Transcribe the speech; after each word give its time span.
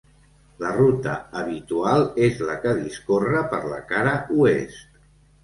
La 0.61 0.69
ruta 0.77 1.11
habitual 1.41 2.05
és 2.29 2.41
la 2.49 2.57
que 2.65 2.73
discorre 2.81 3.45
per 3.53 3.61
la 3.75 3.79
cara 3.93 4.17
oest. 4.41 4.83